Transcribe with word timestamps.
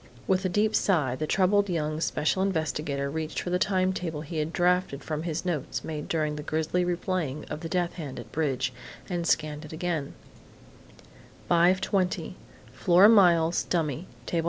'"With 0.26 0.44
a 0.44 0.48
deep 0.48 0.74
sigh 0.74 1.14
the 1.14 1.28
troubled 1.28 1.70
young 1.70 2.00
special 2.00 2.42
investigator 2.42 3.08
reached 3.08 3.38
for 3.38 3.50
the 3.50 3.58
"Time 3.60 3.92
Table" 3.92 4.22
he 4.22 4.38
had 4.38 4.52
drafted 4.52 5.04
from 5.04 5.22
his 5.22 5.44
notes 5.44 5.84
made 5.84 6.08
during 6.08 6.34
the 6.34 6.42
grisly 6.42 6.84
replaying 6.84 7.48
of 7.48 7.60
the 7.60 7.68
"death 7.68 7.92
hand 7.92 8.18
at 8.18 8.32
bridge," 8.32 8.72
and 9.08 9.28
scanned 9.28 9.64
it 9.64 9.72
again: 9.72 10.14
5:20 11.48 12.34
Flora 12.72 13.08
Miles, 13.08 13.62
dummy, 13.62 14.08
Table 14.26 14.48